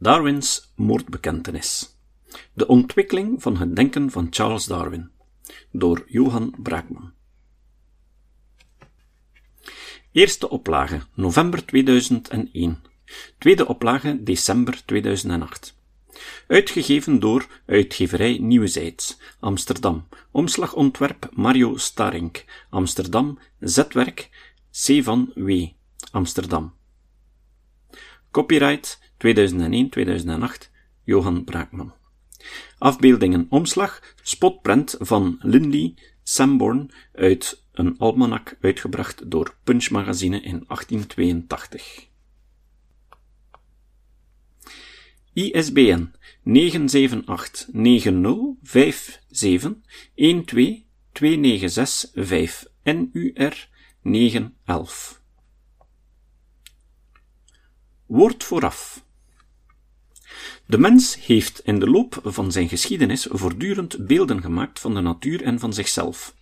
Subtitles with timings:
[0.00, 1.96] Darwins moordbekentenis.
[2.52, 5.10] De ontwikkeling van het denken van Charles Darwin.
[5.70, 7.12] Door Johan Braakman.
[10.12, 12.82] Eerste oplage, november 2001.
[13.38, 15.76] Tweede oplage, december 2008.
[16.46, 20.08] Uitgegeven door Uitgeverij Nieuwezijds, Amsterdam.
[20.30, 23.38] Omslagontwerp Mario Starink, Amsterdam.
[23.60, 24.30] Zetwerk
[24.70, 25.66] C van W,
[26.10, 26.74] Amsterdam.
[28.30, 30.70] Copyright 2001-2008
[31.04, 31.94] Johan Braakman.
[32.78, 42.06] Afbeeldingen omslag, spotprint van Lindy Samborn uit een almanak uitgebracht door Punch Magazine in 1882.
[45.32, 46.10] ISBN
[46.42, 49.72] 978 9057
[51.12, 53.68] 12296 NUR
[54.02, 55.20] 911.
[58.06, 59.06] Woord vooraf.
[60.66, 65.42] De mens heeft in de loop van zijn geschiedenis voortdurend beelden gemaakt van de natuur
[65.42, 66.36] en van zichzelf.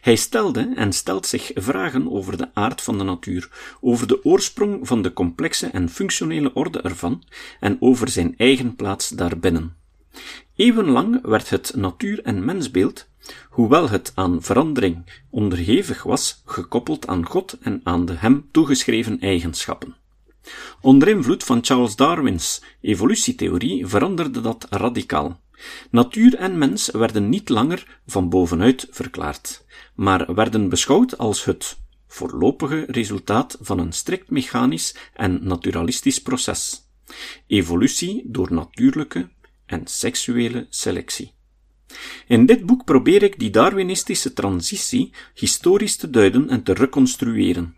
[0.00, 4.86] Hij stelde en stelt zich vragen over de aard van de natuur, over de oorsprong
[4.86, 7.22] van de complexe en functionele orde ervan
[7.60, 9.76] en over zijn eigen plaats daarbinnen.
[10.56, 13.08] Eeuwenlang werd het natuur- en mensbeeld,
[13.48, 19.96] hoewel het aan verandering onderhevig was, gekoppeld aan God en aan de hem toegeschreven eigenschappen.
[20.80, 25.40] Onder invloed van Charles Darwins evolutietheorie veranderde dat radicaal.
[25.90, 32.84] Natuur en mens werden niet langer van bovenuit verklaard, maar werden beschouwd als het voorlopige
[32.88, 36.90] resultaat van een strikt mechanisch en naturalistisch proces.
[37.46, 39.28] Evolutie door natuurlijke
[39.66, 41.32] en seksuele selectie.
[42.26, 47.76] In dit boek probeer ik die Darwinistische transitie historisch te duiden en te reconstrueren.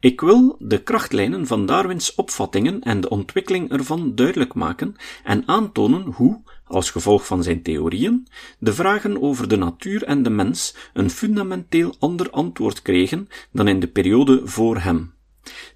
[0.00, 6.02] Ik wil de krachtlijnen van Darwins opvattingen en de ontwikkeling ervan duidelijk maken en aantonen
[6.02, 11.10] hoe, als gevolg van zijn theorieën, de vragen over de natuur en de mens een
[11.10, 15.12] fundamenteel ander antwoord kregen dan in de periode voor hem.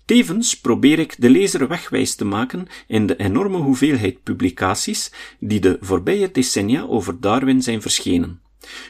[0.04, 5.76] Tevens probeer ik de lezer wegwijs te maken in de enorme hoeveelheid publicaties die de
[5.80, 8.40] voorbije decennia over Darwin zijn verschenen.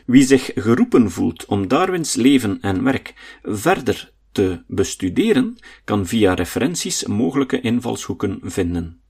[0.06, 7.06] Wie zich geroepen voelt om Darwins leven en werk verder te bestuderen, kan via referenties
[7.06, 9.00] mogelijke invalshoeken vinden.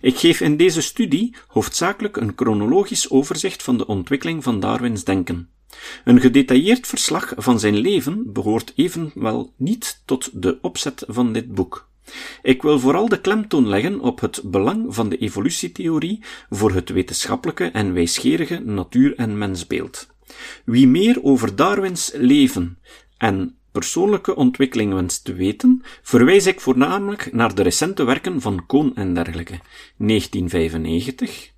[0.00, 5.48] Ik geef in deze studie hoofdzakelijk een chronologisch overzicht van de ontwikkeling van Darwins denken.
[6.04, 11.88] Een gedetailleerd verslag van zijn leven behoort evenwel niet tot de opzet van dit boek.
[12.42, 17.64] Ik wil vooral de klemtoon leggen op het belang van de evolutietheorie voor het wetenschappelijke
[17.64, 20.06] en wijsgerige natuur- en mensbeeld.
[20.64, 22.78] Wie meer over Darwins leven
[23.18, 28.92] en persoonlijke ontwikkeling wenst te weten, verwijs ik voornamelijk naar de recente werken van Kohn
[28.94, 29.60] en dergelijke,
[29.96, 31.52] 1995,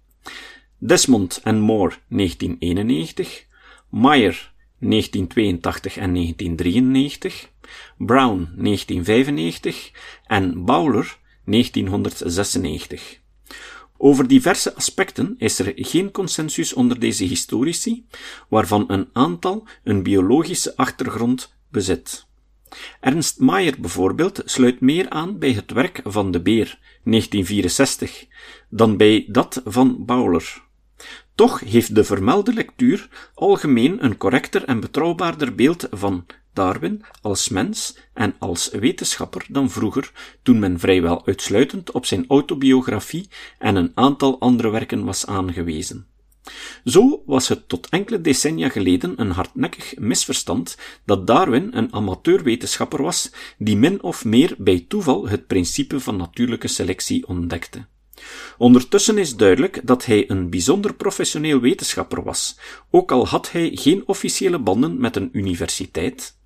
[0.78, 3.46] Desmond en Moore, 1991,
[3.90, 7.50] Meyer, 1982 en 1993,
[7.96, 9.90] Brown, 1995
[10.26, 13.20] en Bowler, 1996.
[13.96, 18.06] Over diverse aspecten is er geen consensus onder deze historici,
[18.48, 22.26] waarvan een aantal een biologische achtergrond bezit.
[23.00, 28.26] Ernst Mayr bijvoorbeeld sluit meer aan bij het werk van de Beer, 1964,
[28.68, 30.62] dan bij dat van Bowler.
[31.34, 37.98] Toch heeft de vermelde lectuur algemeen een correcter en betrouwbaarder beeld van Darwin als mens
[38.14, 40.12] en als wetenschapper dan vroeger,
[40.42, 43.28] toen men vrijwel uitsluitend op zijn autobiografie
[43.58, 46.06] en een aantal andere werken was aangewezen.
[46.84, 53.32] Zo was het tot enkele decennia geleden een hardnekkig misverstand dat Darwin een amateurwetenschapper was
[53.58, 57.86] die min of meer bij toeval het principe van natuurlijke selectie ontdekte.
[58.58, 62.58] Ondertussen is duidelijk dat hij een bijzonder professioneel wetenschapper was,
[62.90, 66.36] ook al had hij geen officiële banden met een universiteit.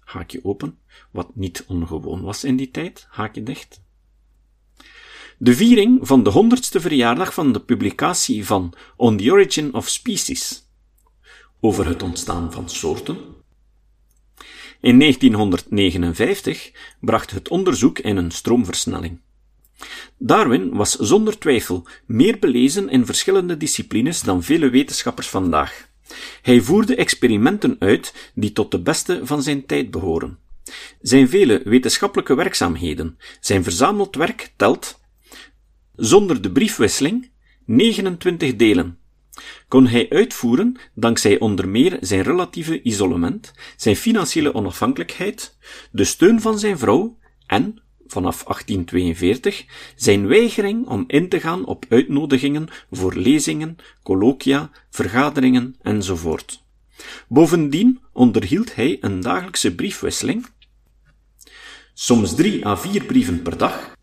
[0.00, 0.78] Haakje open,
[1.10, 3.80] wat niet ongewoon was in die tijd, haakje dicht.
[5.42, 10.68] De viering van de honderdste verjaardag van de publicatie van On the Origin of Species
[11.60, 13.16] over het ontstaan van soorten.
[14.80, 19.20] In 1959 bracht het onderzoek in een stroomversnelling.
[20.18, 25.88] Darwin was zonder twijfel meer belezen in verschillende disciplines dan vele wetenschappers vandaag.
[26.42, 30.38] Hij voerde experimenten uit die tot de beste van zijn tijd behoren.
[31.00, 34.99] Zijn vele wetenschappelijke werkzaamheden, zijn verzameld werk telt,
[36.00, 37.30] zonder de briefwisseling
[37.64, 38.98] 29 delen.
[39.68, 45.56] Kon hij uitvoeren dankzij onder meer zijn relatieve isolement, zijn financiële onafhankelijkheid,
[45.92, 49.64] de steun van zijn vrouw en vanaf 1842
[49.96, 56.62] zijn weigering om in te gaan op uitnodigingen voor lezingen, colloquia, vergaderingen enzovoort.
[57.28, 60.46] Bovendien onderhield hij een dagelijkse briefwisseling,
[61.94, 63.98] soms drie à vier brieven per dag,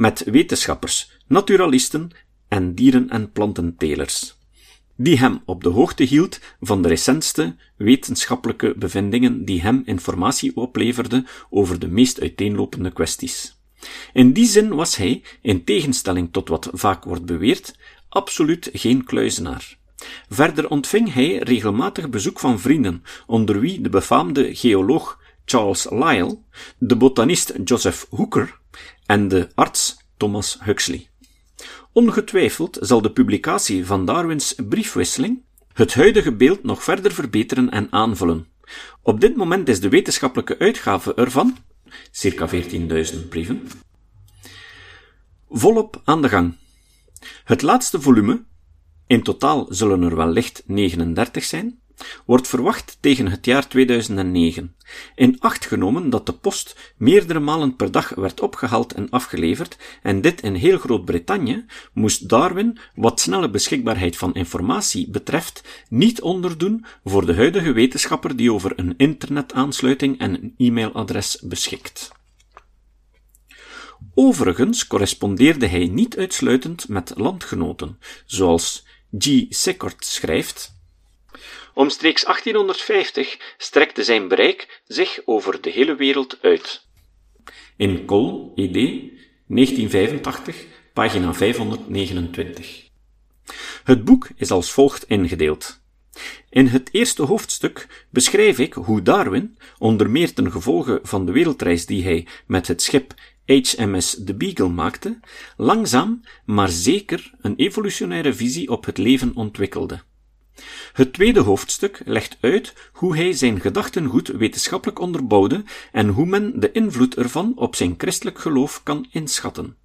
[0.00, 2.10] met wetenschappers, naturalisten
[2.48, 4.38] en dieren- en plantentelers
[5.02, 11.26] die hem op de hoogte hield van de recentste wetenschappelijke bevindingen die hem informatie opleverden
[11.50, 13.60] over de meest uiteenlopende kwesties.
[14.12, 19.78] In die zin was hij, in tegenstelling tot wat vaak wordt beweerd, absoluut geen kluizenaar.
[20.28, 26.38] Verder ontving hij regelmatig bezoek van vrienden, onder wie de befaamde geoloog Charles Lyell,
[26.78, 28.59] de botanist Joseph Hooker
[29.06, 31.08] en de arts Thomas Huxley.
[31.92, 38.46] Ongetwijfeld zal de publicatie van Darwins briefwisseling het huidige beeld nog verder verbeteren en aanvullen.
[39.02, 41.56] Op dit moment is de wetenschappelijke uitgave ervan,
[42.10, 43.68] circa 14.000 brieven,
[45.48, 46.56] volop aan de gang.
[47.44, 48.44] Het laatste volume,
[49.06, 51.80] in totaal zullen er wellicht 39 zijn,
[52.26, 54.74] wordt verwacht tegen het jaar 2009,
[55.14, 60.20] in acht genomen dat de post meerdere malen per dag werd opgehaald en afgeleverd, en
[60.20, 67.26] dit in heel Groot-Brittannië, moest Darwin, wat snelle beschikbaarheid van informatie betreft, niet onderdoen voor
[67.26, 72.10] de huidige wetenschapper die over een internetaansluiting en een e-mailadres beschikt.
[74.14, 78.86] Overigens correspondeerde hij niet uitsluitend met landgenoten, zoals
[79.18, 79.44] G.
[79.48, 80.79] Secord schrijft,
[81.74, 86.86] Omstreeks 1850 strekte zijn bereik zich over de hele wereld uit.
[87.76, 88.72] In Col, ED,
[89.46, 92.88] 1985, pagina 529.
[93.84, 95.80] Het boek is als volgt ingedeeld.
[96.48, 101.86] In het eerste hoofdstuk beschrijf ik hoe Darwin, onder meer ten gevolge van de wereldreis
[101.86, 103.14] die hij met het schip
[103.46, 105.20] HMS The Beagle maakte,
[105.56, 110.02] langzaam maar zeker een evolutionaire visie op het leven ontwikkelde.
[110.92, 116.72] Het tweede hoofdstuk legt uit hoe hij zijn gedachtengoed wetenschappelijk onderbouwde en hoe men de
[116.72, 119.76] invloed ervan op zijn christelijk geloof kan inschatten.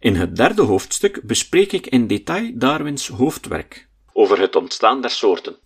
[0.00, 5.56] In het derde hoofdstuk bespreek ik in detail Darwins hoofdwerk over het ontstaan der soorten.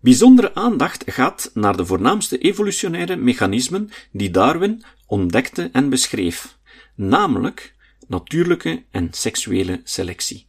[0.00, 6.58] Bijzondere aandacht gaat naar de voornaamste evolutionaire mechanismen die Darwin ontdekte en beschreef,
[6.94, 7.74] namelijk
[8.08, 10.46] natuurlijke en seksuele selectie.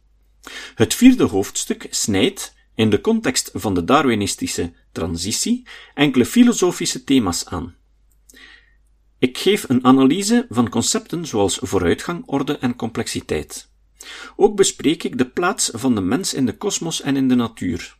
[0.74, 7.74] Het vierde hoofdstuk snijdt, in de context van de Darwinistische transitie, enkele filosofische thema's aan.
[9.18, 13.70] Ik geef een analyse van concepten zoals vooruitgang, orde en complexiteit.
[14.36, 17.96] Ook bespreek ik de plaats van de mens in de kosmos en in de natuur.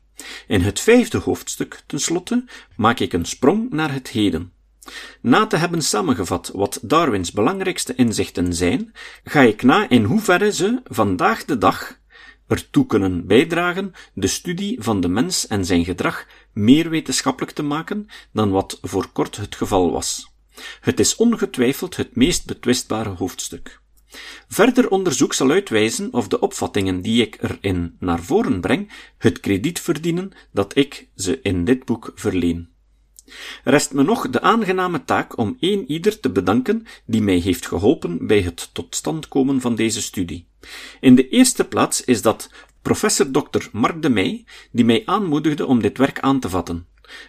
[0.47, 2.45] In het vijfde hoofdstuk, tenslotte,
[2.77, 4.53] maak ik een sprong naar het heden.
[5.21, 8.93] Na te hebben samengevat wat Darwins belangrijkste inzichten zijn,
[9.25, 11.99] ga ik na in hoeverre ze vandaag de dag
[12.49, 18.07] ertoe kunnen bijdragen de studie van de mens en zijn gedrag meer wetenschappelijk te maken
[18.33, 20.33] dan wat voor kort het geval was.
[20.81, 23.81] Het is ongetwijfeld het meest betwistbare hoofdstuk.
[24.49, 29.81] Verder onderzoek zal uitwijzen of de opvattingen die ik erin naar voren breng het krediet
[29.81, 32.69] verdienen dat ik ze in dit boek verleen.
[33.65, 38.27] Rest me nog de aangename taak om één ieder te bedanken die mij heeft geholpen
[38.27, 40.48] bij het tot stand komen van deze studie.
[41.01, 42.51] In de eerste plaats is dat
[42.83, 43.69] professor Dr.
[43.73, 46.87] Mark de Meij, die mij aanmoedigde om dit werk aan te vatten.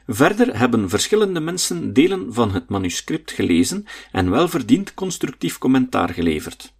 [0.07, 6.73] Verder hebben verschillende mensen delen van het manuscript gelezen en welverdiend constructief commentaar geleverd.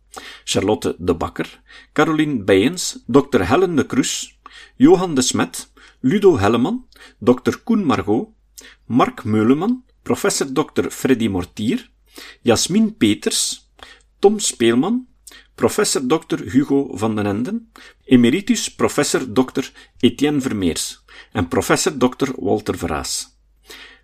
[0.43, 1.61] Charlotte de Bakker,
[1.93, 3.41] Caroline Bijens, Dr.
[3.41, 4.31] Helen de Cruz,
[4.75, 6.87] Johan de Smet, Ludo Helleman,
[7.19, 7.57] Dr.
[7.63, 8.29] Koen Margot,
[8.85, 10.89] Mark Meuleman, professor Dr.
[10.89, 11.89] Freddy Mortier,
[12.41, 13.69] Jasmin Peters,
[14.19, 15.07] Tom Speelman,
[15.59, 16.39] professor Dr.
[16.51, 17.71] Hugo van den Enden,
[18.05, 19.71] emeritus professor Dr.
[19.99, 22.31] Etienne Vermeers en professor Dr.
[22.35, 23.37] Walter Verraas.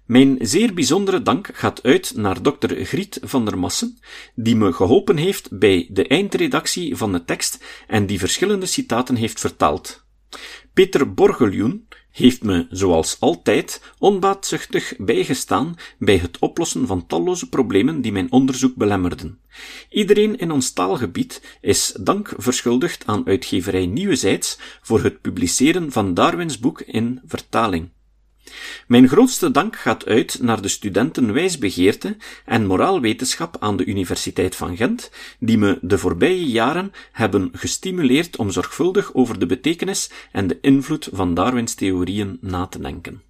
[0.06, 2.74] Mijn zeer bijzondere dank gaat uit naar Dr.
[2.74, 3.98] Griet van der Massen,
[4.36, 9.40] die me geholpen heeft bij de eindredactie van de tekst en die verschillende citaten heeft
[9.40, 10.05] vertaald.
[10.74, 18.12] Peter Borgeljoen heeft me, zoals altijd, onbaatzuchtig bijgestaan bij het oplossen van talloze problemen die
[18.12, 19.39] mijn onderzoek belemmerden.
[19.89, 26.60] Iedereen in ons taalgebied is dank verschuldigd aan uitgeverij Nieuwezijds voor het publiceren van Darwins
[26.60, 27.89] boek in vertaling.
[28.88, 34.78] Mijn grootste dank gaat uit naar de studenten wijsbegeerte en moraalwetenschap aan de Universiteit van
[34.78, 40.58] Gent, die me de voorbije jaren hebben gestimuleerd om zorgvuldig over de betekenis en de
[40.62, 43.22] invloed van Darwins theorieën na te denken.